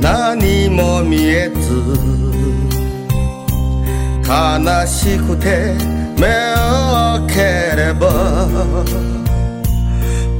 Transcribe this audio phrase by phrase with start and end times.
[0.00, 1.60] 何も見えず
[4.26, 5.74] 悲しくて
[6.18, 8.48] 目を開ければ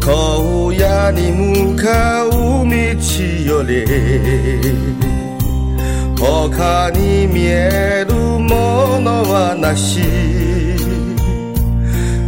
[0.02, 0.10] 荒
[0.74, 2.74] 野に向かう道
[3.46, 3.86] より
[6.18, 10.50] 他に見えるものはなし。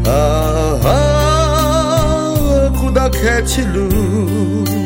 [0.04, 4.81] ああ砕け散る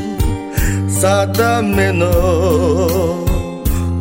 [0.99, 2.07] 定めの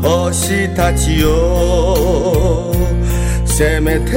[0.02, 2.72] 星たちよ
[3.46, 4.12] せめて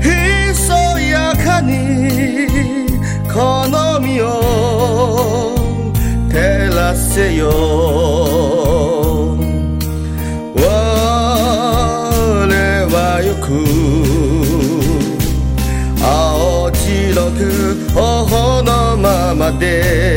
[0.00, 2.86] ひそやかに
[3.26, 5.54] この身を
[6.30, 7.50] 照らせよ。
[10.54, 10.60] 我
[12.92, 13.50] はよく
[16.00, 17.40] 青白く
[17.92, 20.13] 頬のままで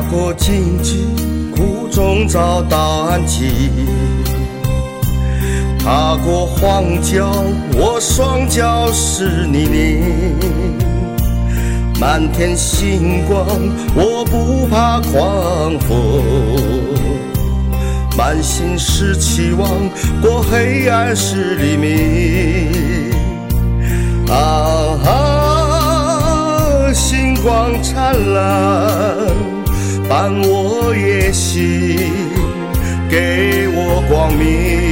[0.00, 1.04] 踏过荆棘，
[1.54, 2.78] 苦中找到
[3.10, 3.50] 安静；
[5.78, 7.30] 踏过荒郊，
[7.74, 10.00] 我双脚是泥泞。
[12.00, 13.46] 满天星光，
[13.94, 16.22] 我不怕狂风。
[18.16, 19.68] 满心是期望，
[20.22, 23.12] 过黑暗是黎明。
[24.30, 29.59] 啊啊，星光灿烂。
[30.10, 31.96] 伴我夜行，
[33.08, 34.89] 给我光明。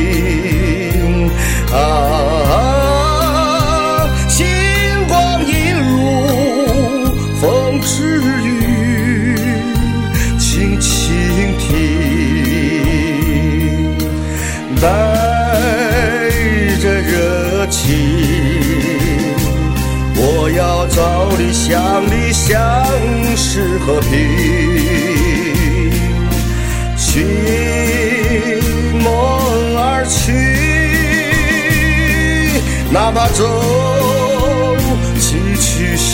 [20.89, 22.57] 早理想，理想
[23.37, 24.11] 是和平。
[26.97, 27.25] 寻
[29.03, 29.07] 梦
[29.77, 30.33] 而去，
[32.91, 33.45] 哪怕走
[35.21, 36.11] 崎岖险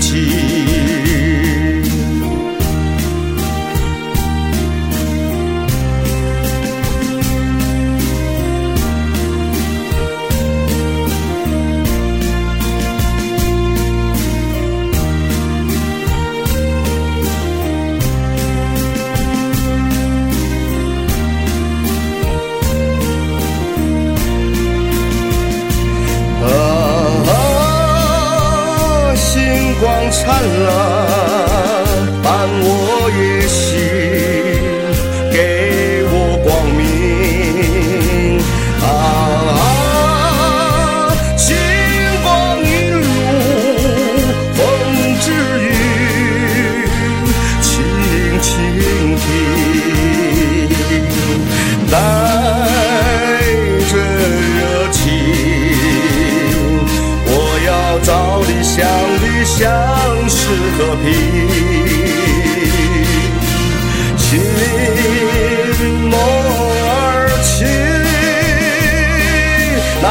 [0.00, 1.27] 径。
[30.18, 30.97] 灿烂，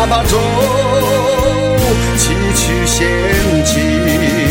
[0.09, 0.37] 八州
[2.17, 3.07] 崎岖险
[3.65, 4.46] 峻。